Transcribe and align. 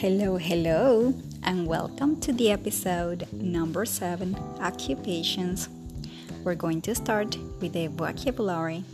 Hello, 0.00 0.36
hello, 0.36 1.12
and 1.42 1.66
welcome 1.66 2.20
to 2.20 2.32
the 2.32 2.52
episode 2.52 3.26
number 3.32 3.84
seven 3.84 4.36
Occupations. 4.60 5.68
We're 6.44 6.54
going 6.54 6.82
to 6.82 6.94
start 6.94 7.36
with 7.60 7.72
the 7.72 7.88
vocabulary 7.88 8.84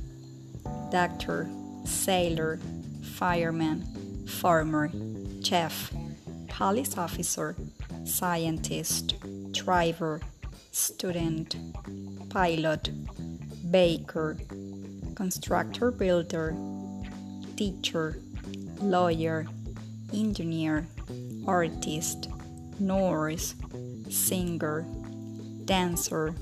doctor, 0.90 1.46
sailor, 1.84 2.58
fireman, 3.02 3.84
farmer, 4.26 4.90
chef, 5.42 5.92
police 6.48 6.96
officer, 6.96 7.54
scientist, 8.06 9.16
driver, 9.52 10.22
student, 10.72 11.54
pilot, 12.30 12.88
baker, 13.70 14.38
constructor 15.14 15.90
builder, 15.90 16.56
teacher, 17.56 18.16
lawyer 18.80 19.46
engineer, 20.14 20.86
artist, 21.46 22.28
nurse, 22.78 23.54
singer, 24.08 24.86
dancer, 25.64 26.34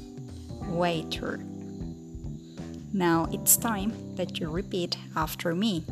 waiter. 0.69 1.39
Now 2.93 3.29
it's 3.33 3.57
time 3.57 4.15
that 4.17 4.39
you 4.39 4.51
repeat 4.51 4.97
after 5.17 5.55
me. 5.55 5.85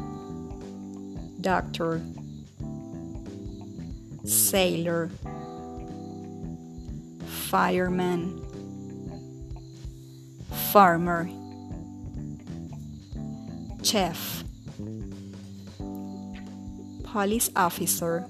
Doctor, 1.41 2.03
sailor, 4.25 5.11
fireman, 7.49 8.43
farmer, 10.71 11.29
chef 13.83 14.45
police 17.13 17.51
officer, 17.57 18.25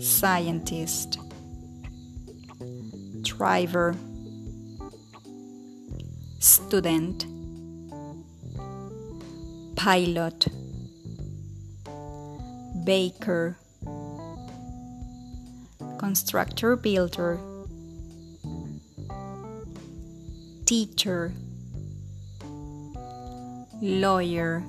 scientist, 0.00 1.16
driver, 3.22 3.94
student, 6.40 7.24
pilot, 9.76 10.48
baker, 12.84 13.56
constructor 15.98 16.74
builder, 16.74 17.38
teacher, 20.64 21.32
lawyer 23.80 24.64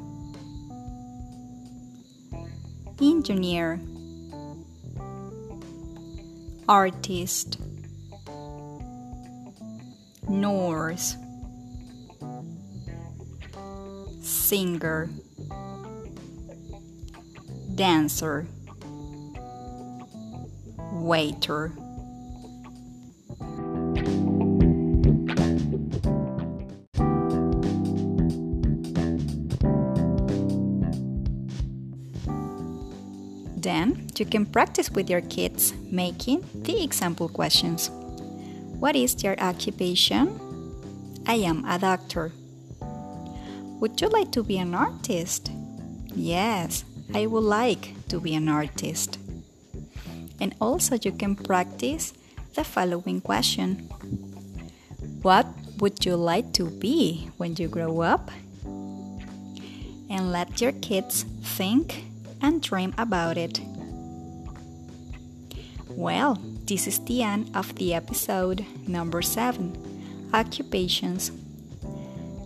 engineer, 3.02 3.80
artist, 6.68 7.60
nurse, 10.28 11.16
singer, 14.22 15.10
dancer, 17.76 18.48
waiter. 20.94 21.72
Then 33.58 34.06
you 34.16 34.26
can 34.26 34.46
practice 34.46 34.92
with 34.92 35.10
your 35.10 35.22
kids 35.22 35.74
making 35.90 36.46
the 36.54 36.84
example 36.84 37.28
questions. 37.28 37.90
What 38.78 38.96
is 38.96 39.24
your 39.24 39.34
occupation? 39.40 40.38
I 41.26 41.42
am 41.42 41.66
a 41.66 41.80
doctor. 41.80 42.32
Would 43.82 44.00
you 44.00 44.10
like 44.10 44.32
to 44.34 44.44
be 44.44 44.60
an 44.60 44.76
artist? 44.76 45.50
Yes, 46.14 46.86
I 47.16 47.26
would 47.26 47.44
like 47.44 47.98
to 48.10 48.20
be 48.20 48.36
an 48.36 48.48
artist. 48.48 49.18
And 50.40 50.54
also, 50.62 50.96
you 51.02 51.12
can 51.12 51.36
practice 51.36 52.14
the 52.54 52.64
following 52.64 53.22
question 53.22 53.90
What 55.24 55.48
would 55.80 56.06
you 56.06 56.16
like 56.16 56.54
to 56.54 56.70
be 56.70 57.32
when 57.38 57.56
you 57.56 57.68
grow 57.68 58.02
up? 58.02 58.30
And 60.10 60.32
let 60.32 60.62
your 60.62 60.74
kids 60.74 61.26
think 61.42 62.07
and 62.42 62.62
dream 62.62 62.94
about 62.98 63.38
it. 63.38 63.60
Well, 65.90 66.38
this 66.66 66.86
is 66.88 67.00
the 67.06 67.24
end 67.24 67.56
of 67.56 67.74
the 67.76 67.94
episode 67.94 68.66
number 68.88 69.22
7 69.22 70.30
Occupations. 70.34 71.32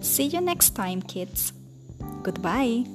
See 0.01 0.25
you 0.25 0.41
next 0.41 0.71
time, 0.71 1.01
kids. 1.01 1.51
Goodbye. 2.23 2.85